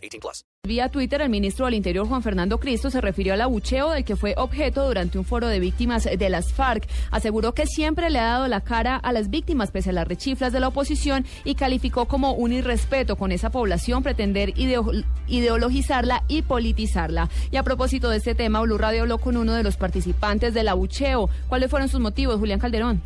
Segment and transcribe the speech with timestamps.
[0.00, 0.44] 18 plus.
[0.66, 4.16] Vía Twitter, el ministro del Interior, Juan Fernando Cristo, se refirió al abucheo del que
[4.16, 6.86] fue objeto durante un foro de víctimas de las FARC.
[7.10, 10.52] Aseguró que siempre le ha dado la cara a las víctimas pese a las rechiflas
[10.52, 16.42] de la oposición y calificó como un irrespeto con esa población pretender ideo- ideologizarla y
[16.42, 17.28] politizarla.
[17.50, 20.68] Y a propósito de este tema, Blue Radio habló con uno de los participantes del
[20.68, 21.28] abucheo.
[21.48, 23.00] ¿Cuáles fueron sus motivos, Julián Calderón?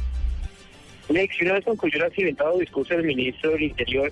[1.08, 4.10] Lex, una vez concluyó el accidentado discurso del ministro del Interior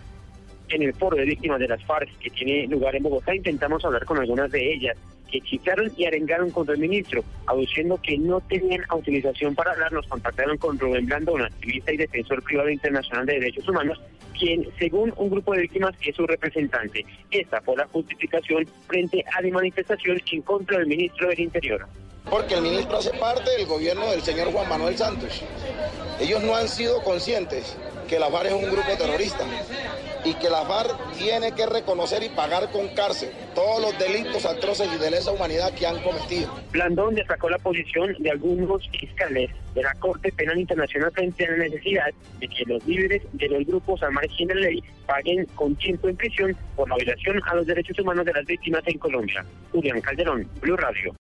[0.72, 4.04] en el foro de víctimas de las FARC que tiene lugar en Bogotá, intentamos hablar
[4.04, 4.96] con algunas de ellas
[5.30, 9.92] que chiflaron y arengaron contra el ministro, aduciendo que no tenían autorización para hablar.
[9.92, 14.00] Nos contactaron con Rubén Blandón, activista y defensor privado internacional de derechos humanos,
[14.38, 17.04] quien, según un grupo de víctimas, es su representante.
[17.30, 21.86] Esta fue la justificación frente a la manifestación en contra del ministro del Interior.
[22.30, 25.42] Porque el ministro hace parte del gobierno del señor Juan Manuel Santos.
[26.20, 27.76] Ellos no han sido conscientes
[28.08, 29.44] que la FARC es un grupo terrorista
[30.24, 34.88] y que la FARC tiene que reconocer y pagar con cárcel todos los delitos atroces
[34.94, 36.54] y de lesa humanidad que han cometido.
[36.70, 41.56] Blandón destacó la posición de algunos fiscales de la Corte Penal Internacional frente a la
[41.64, 45.74] necesidad de que los líderes de los grupos al margen de la ley paguen con
[45.76, 49.44] tiempo en prisión por la violación a los derechos humanos de las víctimas en Colombia.
[49.72, 51.14] Julián Calderón, Blue Radio.